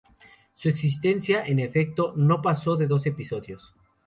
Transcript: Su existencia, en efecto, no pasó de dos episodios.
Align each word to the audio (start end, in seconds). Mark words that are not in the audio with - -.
Su 0.55 0.67
existencia, 0.67 1.43
en 1.45 1.59
efecto, 1.59 2.13
no 2.15 2.41
pasó 2.41 2.75
de 2.75 2.87
dos 2.87 3.05
episodios. 3.05 3.75